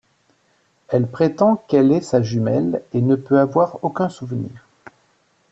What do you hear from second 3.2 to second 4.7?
avoir aucun souvenir.